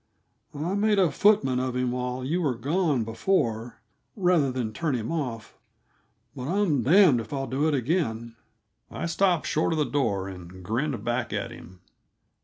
I 0.55 0.73
made 0.73 0.97
a 0.97 1.11
footman 1.11 1.59
of 1.59 1.75
him 1.75 1.91
while 1.91 2.25
you 2.25 2.41
were 2.41 2.55
gone 2.55 3.03
before, 3.03 3.83
rather 4.15 4.51
than 4.51 4.73
turn 4.73 4.95
him 4.95 5.11
off; 5.11 5.55
but 6.35 6.47
I'm 6.47 6.81
damned 6.81 7.21
if 7.21 7.31
I 7.31 7.45
do 7.45 7.67
it 7.67 7.75
again." 7.75 8.35
I 8.89 9.05
stopped 9.05 9.43
just 9.45 9.53
short 9.53 9.73
of 9.73 9.77
the 9.77 9.85
door 9.85 10.27
and 10.27 10.63
grinned 10.65 11.03
back 11.05 11.31
at 11.33 11.51
him. 11.51 11.81